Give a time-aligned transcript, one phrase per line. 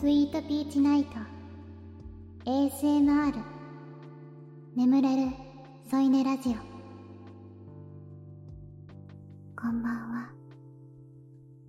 [0.00, 1.10] スイートピーチナイト。
[2.46, 3.34] ASMR
[4.74, 5.32] 眠れる。
[5.90, 6.52] 添い寝ラジオ。
[9.60, 10.30] こんばんは。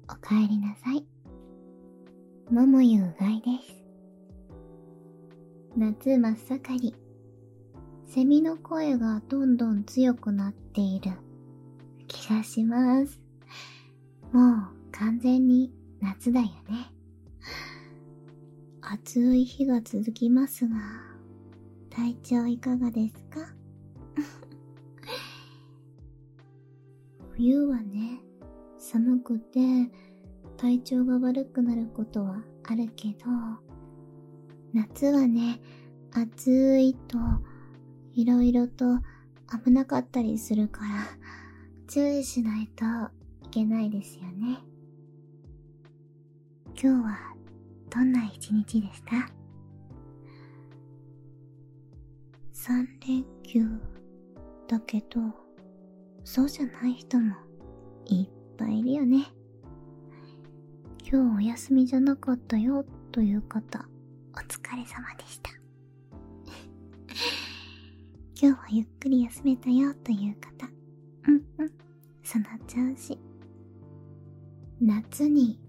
[0.04, 1.06] おかえりなさい。
[2.50, 3.84] 桃ゆうがいです。
[5.76, 6.96] 夏真っ盛り。
[8.06, 11.12] セミの声がどんどん強くなっている。
[12.08, 13.20] 気がします。
[14.32, 17.01] もう完全に夏だよね。
[18.94, 20.76] 暑い日が続きますが
[21.90, 23.54] 体調いかがですか？
[27.32, 28.20] 冬はね
[28.78, 29.90] 寒くて
[30.58, 33.20] 体調が悪くなることはあるけど
[34.74, 35.62] 夏はね
[36.12, 37.18] 暑いと
[38.14, 39.00] いろいろと
[39.64, 40.88] 危なかったりするから
[41.88, 42.86] 注意しないと
[43.46, 44.60] いけないですよね。
[46.82, 47.18] 今日は
[47.92, 49.30] どんな一日でした
[52.54, 53.68] ?3 連休
[54.68, 55.20] だけど
[56.24, 57.36] そうじゃない人も
[58.06, 59.26] いっぱいいるよね。
[61.04, 63.86] 今日お休みじゃなかったよという方
[64.34, 65.52] お疲れ様でした。
[68.42, 70.70] 今日はゆっくり休めたよという方
[71.28, 71.72] うんうん。
[72.24, 73.20] その調子。
[74.80, 75.60] 夏に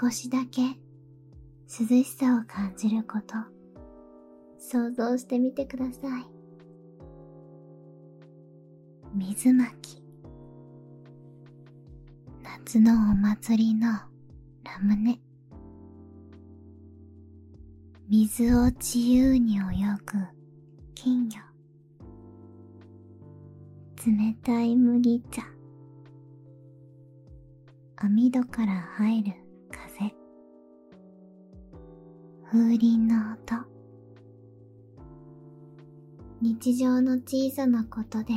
[0.00, 0.78] 少しだけ
[1.68, 3.34] 涼しさを感じること。
[4.58, 6.26] 想像してみてください。
[9.14, 10.02] 水まき。
[12.42, 13.88] 夏のお祭りの
[14.64, 15.20] ラムネ。
[18.08, 19.60] 水を自由に泳
[20.04, 20.18] ぐ
[20.94, 21.40] 金魚。
[24.06, 25.42] 冷たい麦茶。
[27.96, 29.45] 網戸から入る
[32.58, 33.66] 風鈴の音。
[36.40, 38.32] 日常の小さなことで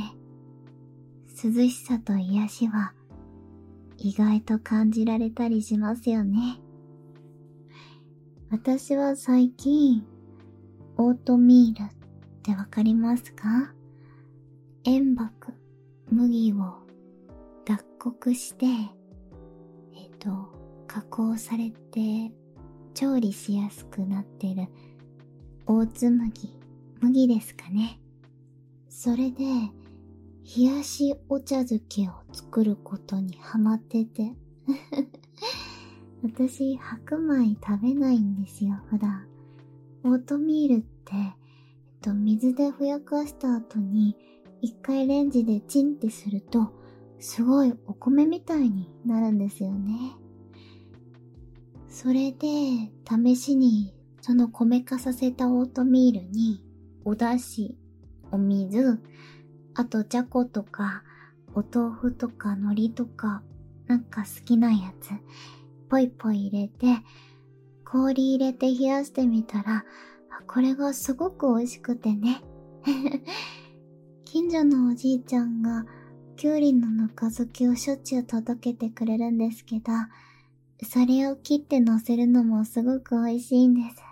[1.42, 2.92] 涼しさと癒しは
[3.96, 6.60] 意外と感じられたりしますよね。
[8.50, 10.04] 私は最近
[10.98, 11.94] オートミールっ
[12.42, 13.72] てわかりますか？
[14.84, 15.54] 塩爆
[16.10, 16.74] 麦を
[17.64, 20.52] 脱穀してえっ、と
[20.86, 22.32] 加工されて
[22.94, 24.68] 調理しやすくなってる。
[25.66, 26.58] オーツ麦
[27.00, 28.00] 麦ですかね。
[28.88, 29.44] それで
[30.56, 34.34] 冷やしお茶漬けを作ることにハマってて。
[36.22, 39.26] 私白米食べないんですよ普段。
[40.04, 41.34] オートミールって、えっ
[42.02, 44.16] と、水でふやかした後に
[44.60, 46.72] 一回レンジでチンってすると
[47.18, 50.16] すごいお米みたいになるんですよね。
[51.90, 52.46] それで
[53.08, 56.64] 試しにその米化させたオートミールに
[57.04, 57.74] お出汁
[58.30, 59.00] お水
[59.74, 61.02] あとじゃことか
[61.54, 63.42] お豆腐とか海苔とか
[63.86, 65.10] なんか好きなやつ
[65.88, 67.02] ぽいぽい入れて
[67.84, 69.84] 氷入れて冷やしてみたら
[70.46, 72.42] これがすごく美味しくてね。
[74.24, 75.86] 近所のおじいちゃんが
[76.36, 79.92] きゅうりのぬか漬けをしょっちゅう届けてくれるんですけど
[80.84, 84.02] それを切って乗せるのもすごく美味しいんです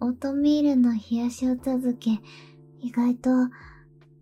[0.00, 2.20] オートミールの冷やしお茶漬け
[2.80, 3.30] 意外と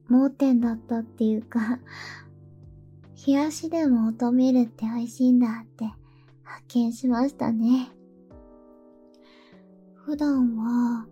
[0.08, 1.78] 盲点だったっていうか
[3.26, 5.84] 冷やしでもオートミールって美味しいんだって
[6.42, 7.90] 発見しましたね。
[9.94, 11.06] 普段は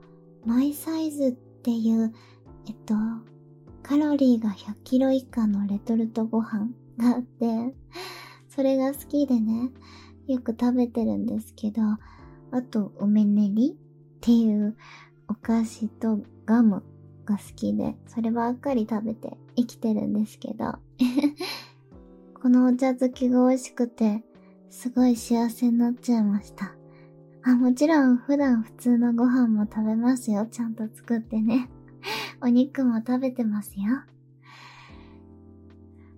[0.45, 2.13] マイサイズっていう、
[2.67, 2.95] えっと、
[3.83, 7.75] カロリーが100キロ以下のレトルトご飯があって、
[8.59, 9.71] それが好きでね、
[10.27, 11.81] よく食べてるんですけど、
[12.51, 14.77] あと、梅練りっていう
[15.29, 16.83] お菓子とガム
[17.25, 20.73] が好きで、そればっかり食べて生きてるんですけど、
[22.43, 24.25] このお茶漬けが美味しくて、
[24.71, 26.75] すごい幸せになっちゃいました。
[27.45, 30.47] あ、もちろん普段普通のご飯も食べますよ。
[30.47, 31.71] ちゃんと作ってね。
[32.43, 34.03] お肉も食べてますよ。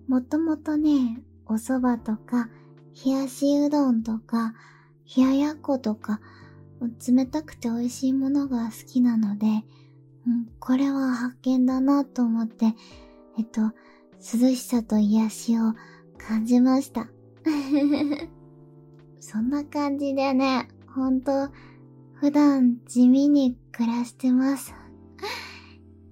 [0.07, 1.21] もともとね、
[1.51, 2.49] お蕎麦とか、
[3.05, 4.53] 冷やしうどんとか、
[5.17, 6.21] 冷ややっことか、
[7.05, 9.49] 冷たくて美味しいものが好きなので、う
[10.29, 12.67] ん、これは発見だなと思って、
[13.37, 13.73] えっと、
[14.13, 15.73] 涼しさと癒しを
[16.17, 17.09] 感じました。
[19.19, 21.49] そんな感じでね、ほんと、
[22.13, 24.73] 普段地味に暮らしてます。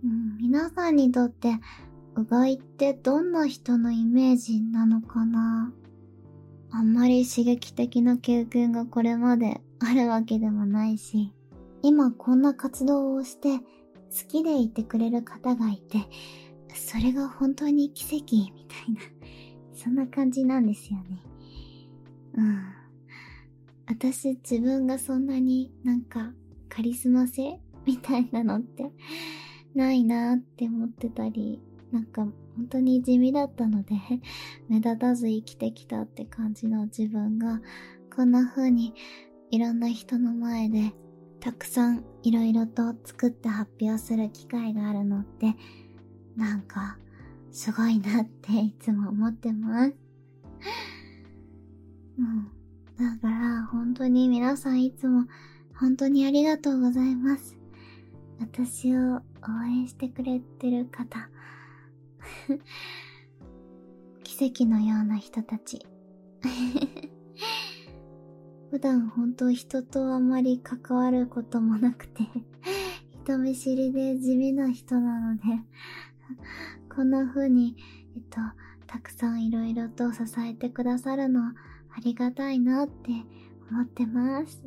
[0.04, 1.62] うん、皆さんにとって、
[2.16, 5.74] うがいってどんな人のイメージなのかな？
[6.72, 11.34] あんまり刺激的な経験がこれまであるわけでもないし、
[11.82, 13.64] 今こんな活動をして好
[14.28, 16.00] きでいてくれる方がいて、
[16.76, 19.02] それが本当に奇跡みたいな、
[19.74, 21.24] そんな感じなんですよね。
[22.36, 22.62] うん。
[23.88, 26.34] 私自分がそんなになんか
[26.68, 28.92] カリスマ性みたいなのって
[29.74, 31.60] ないなって思ってたり、
[31.92, 33.96] なんか本当に地味だったので
[34.70, 37.62] 目立たず生きてきたって感じの自分が
[38.16, 38.94] こんな風に
[39.52, 40.94] いろんな人の前で
[41.40, 45.56] たくさんいろいろと作って発表する機会があるのって
[46.36, 46.98] なんか
[47.52, 49.94] すごいなっていつも思ってます。
[52.20, 52.22] う。
[53.02, 55.26] だから本当に皆さんいつも
[55.74, 57.58] 本当にありがとうございます。
[58.40, 59.22] 私を応
[59.66, 61.30] 援してくれてる方。
[64.24, 65.86] 奇跡のような人たち。
[68.72, 72.24] 普段本当人とあまり関わることもなくて
[73.24, 75.44] 人見知りで地味な人なので
[76.94, 77.76] こんな風に、
[78.16, 78.40] えっと、
[78.86, 81.56] たくさんいろいろと支えてくださるのあ
[82.04, 83.12] りがたいなって
[83.72, 84.62] 思ってます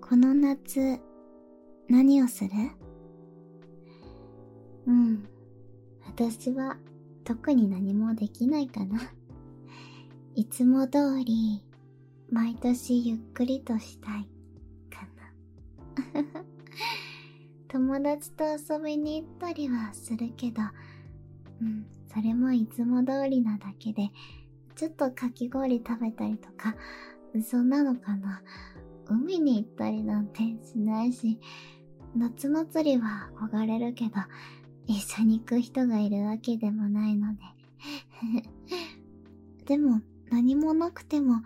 [0.00, 0.98] この夏、
[1.90, 2.50] 何をする？
[4.86, 5.28] うん。
[6.06, 6.76] 私は
[7.24, 9.12] 特に何もできないかな。
[10.36, 11.64] いつも通り、
[12.30, 14.28] 毎年ゆっくりとしたい
[14.88, 15.08] か
[16.22, 16.24] な。
[17.66, 20.62] 友達と遊びに行ったりはするけど、
[21.60, 24.10] うん、それもいつも通りなだけで、
[24.76, 26.76] ちょっとかき氷食べたりとか、
[27.42, 28.42] そんなのかな。
[29.06, 31.40] 海に行ったりなんてしないし、
[32.16, 34.12] 夏祭りは憧れるけど、
[34.86, 37.40] 一緒に行く人がいるわけでもないので。
[39.66, 41.42] でも、何もなくても、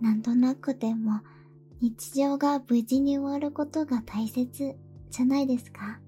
[0.00, 1.20] なんとなくても、
[1.80, 4.76] 日常が無事に終わることが大切
[5.10, 6.00] じゃないですか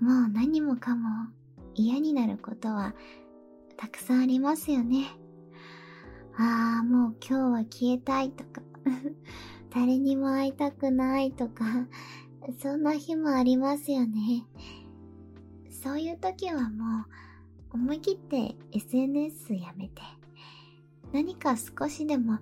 [0.00, 1.08] もう何もかも
[1.74, 2.94] 嫌になることは
[3.78, 5.06] たくさんありますよね。
[6.36, 8.60] ああ、もう今日は消えたいとか
[9.76, 11.86] 誰にも会いたくないとか、
[12.62, 14.46] そんな日もありますよね。
[15.68, 20.00] そういう時はもう、思い切って SNS やめて、
[21.12, 22.38] 何か少しでも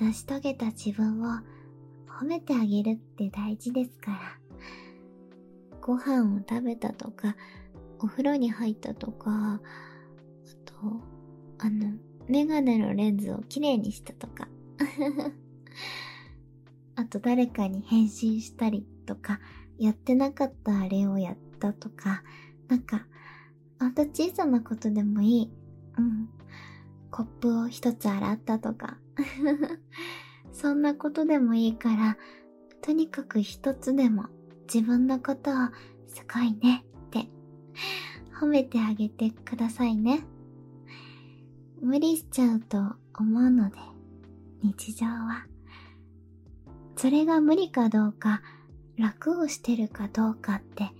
[0.00, 1.38] 成し遂げた自分を
[2.08, 4.18] 褒めてあげるって大事ですから。
[5.80, 7.36] ご飯を食べたとか、
[8.00, 9.60] お風呂に入ったとか、あ
[10.64, 10.74] と、
[11.58, 11.92] あの、
[12.26, 14.48] メガネのレンズをきれいにしたとか。
[16.96, 19.40] あと誰かに返信したりとか、
[19.78, 22.22] やってなかったあれをやったとか、
[22.68, 23.06] なんか、
[23.78, 25.50] あと小さなことでもいい。
[25.98, 26.28] うん。
[27.10, 28.98] コップを一つ洗ったとか。
[30.52, 32.16] そんなことでもいいから、
[32.80, 34.26] とにかく一つでも
[34.72, 35.54] 自分のことを
[36.06, 37.28] すごいねって
[38.38, 40.24] 褒めてあげてくださいね。
[41.80, 42.78] 無理しちゃうと
[43.18, 43.78] 思うので、
[44.62, 45.53] 日常は。
[46.96, 48.42] それが無理かどうか、
[48.96, 50.90] 楽をしてるかどうかって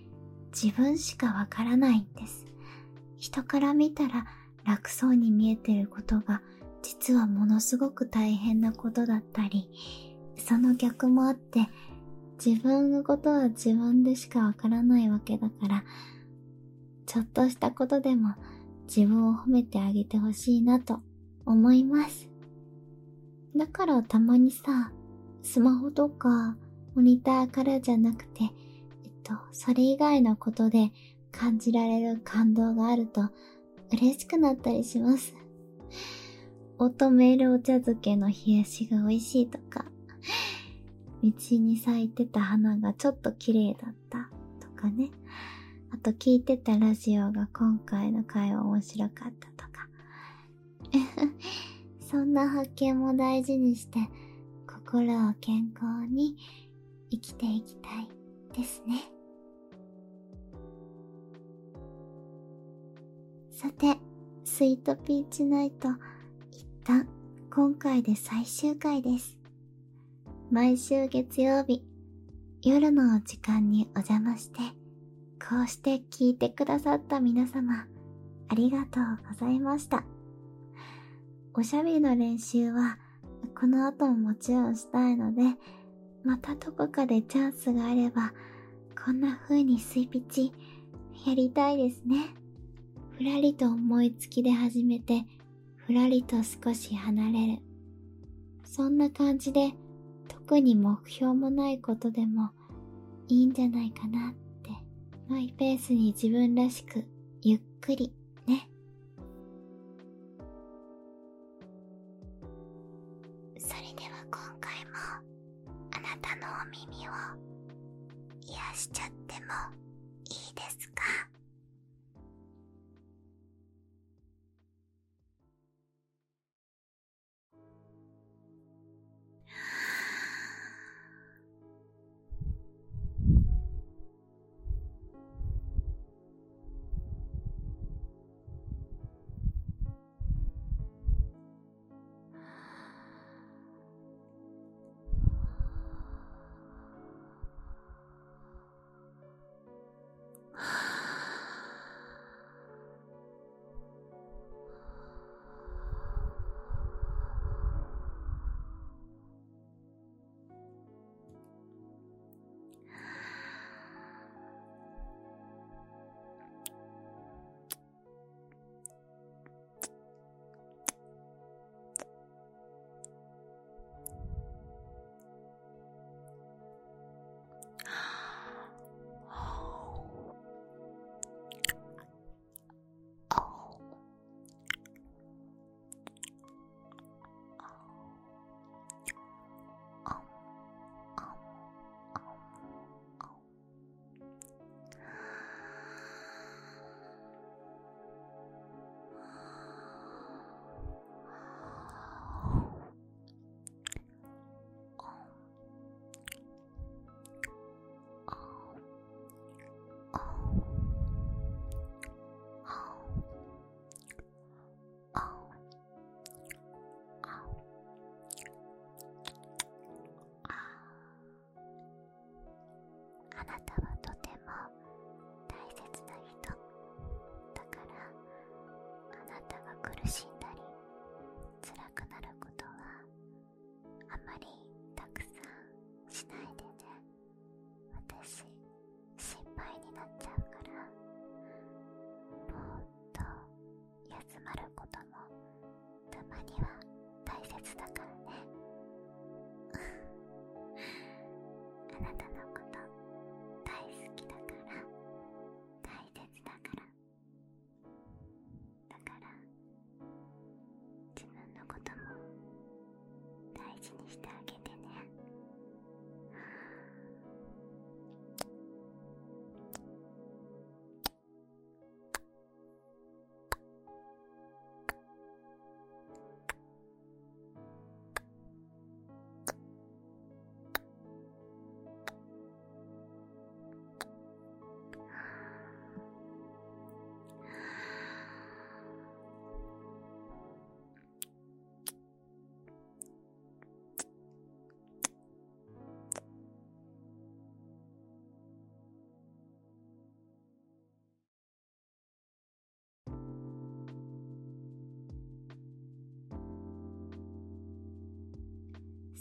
[0.53, 2.47] 自分しかわからないんです。
[3.19, 4.27] 人から見たら
[4.65, 6.43] 楽そうに見えてることが
[6.83, 9.71] 実はものすごく大変なことだったり、
[10.37, 11.69] その逆もあって
[12.45, 15.85] 自分のことは自分でしかわからないわけだから、
[17.07, 18.35] ちょっとしたことでも
[18.87, 21.01] 自分を褒めてあげてほしいなと
[21.47, 22.29] 思います。
[23.57, 24.93] だからたまにさ、
[25.45, 26.57] スマホとか
[26.95, 28.51] モニターからじゃなくて、えっ
[29.23, 30.91] と、それ以外のことで
[31.31, 33.29] 感じられる感動があると
[33.93, 35.35] 嬉しくなったりします。
[36.79, 39.85] オートメールお茶漬けの冷やしが美味しいとか、
[41.23, 44.31] 道に咲いてた花がちょっと綺麗だった
[44.67, 45.11] とかね。
[45.93, 49.89] あと聞いてたラジオが今回の回は面白かったとか。
[52.01, 53.99] そんな発見も大事にして
[54.85, 56.37] 心を健康に
[57.11, 58.09] 生きていきたい
[58.55, 59.03] ですね。
[63.51, 63.99] さて、
[64.45, 65.89] スイートピーチナイト、
[66.53, 67.09] 一旦
[67.51, 69.39] 今回で最終回です。
[70.51, 71.83] 毎週月曜日、
[72.63, 74.61] 夜の時間にお邪魔して、
[75.41, 77.87] こうして聞いてくださった皆様、
[78.49, 80.05] ありがとうございました。
[81.55, 82.99] おしゃべりの練習は
[83.59, 85.43] この後ももちろんしたいので、
[86.25, 88.33] またどこかでチャンスがあれば、
[89.05, 90.53] こんな風にスイピチ
[91.27, 92.35] やりたいですね。
[93.17, 95.25] ふらりと思いつきで始めて、
[95.77, 97.63] ふらりと少し離れる。
[98.65, 99.73] そんな感じで、
[100.29, 102.51] 特に目標もないことでも
[103.29, 104.71] いいんじゃないかなって、
[105.29, 107.05] マイペースに自分らしく、
[107.43, 108.13] ゆっくり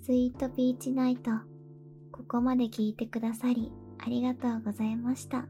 [0.05, 1.31] スイートビーチナイト
[2.11, 5.45] ここまで聞いてくださりありがとうございました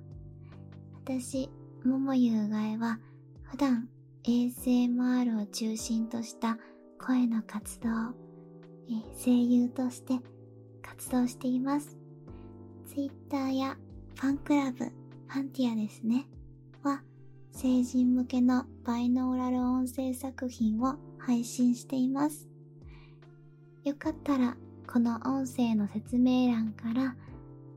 [1.03, 1.49] 私
[1.83, 2.99] 桃ゆうがえは
[3.41, 3.89] 普段
[4.23, 6.59] ASMR を中心とした
[6.99, 10.19] 声の活動、え声優として
[10.81, 11.97] 活動しています。
[12.87, 13.75] Twitter や
[14.15, 16.25] ファンクラブ、ファンティアですね、
[16.83, 17.01] は
[17.51, 22.52] 成人向けのバイノーラル音声作品を配信しています。
[23.83, 24.55] よかったら
[24.87, 27.15] この音声の説明欄から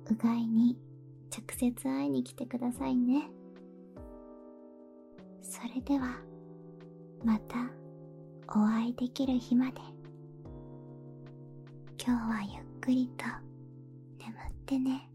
[0.09, 0.79] うがいに
[1.37, 3.29] 直接会いに来てくださいね。
[5.43, 6.17] それでは
[7.25, 7.57] また
[8.49, 9.81] お会いできる日まで
[12.05, 13.25] 今日はゆっくりと
[14.19, 15.09] 眠ってね